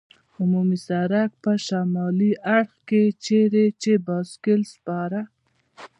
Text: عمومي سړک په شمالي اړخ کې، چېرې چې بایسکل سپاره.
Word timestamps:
عمومي 0.39 0.77
سړک 0.87 1.29
په 1.43 1.51
شمالي 1.65 2.31
اړخ 2.55 2.71
کې، 2.89 3.03
چېرې 3.25 3.65
چې 3.81 3.91
بایسکل 4.05 4.61
سپاره. 4.73 5.21